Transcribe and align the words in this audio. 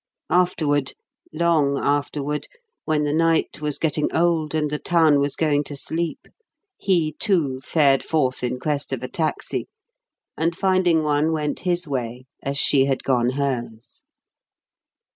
Afterward 0.31 0.93
long 1.31 1.77
afterward: 1.77 2.47
when 2.85 3.03
the 3.03 3.13
night 3.13 3.61
was 3.61 3.77
getting 3.77 4.11
old 4.11 4.55
and 4.55 4.67
the 4.71 4.79
town 4.79 5.19
was 5.19 5.35
going 5.35 5.63
to 5.65 5.75
sleep, 5.75 6.27
he, 6.75 7.11
too, 7.19 7.61
fared 7.63 8.01
forth 8.01 8.43
in 8.43 8.57
quest 8.57 8.91
of 8.91 9.03
a 9.03 9.07
taxi, 9.07 9.67
and 10.35 10.57
finding 10.57 11.03
one 11.03 11.33
went 11.33 11.59
his 11.69 11.87
way 11.87 12.25
as 12.41 12.57
she 12.57 12.85
had 12.85 13.03
gone 13.03 13.33
hers. 13.33 14.01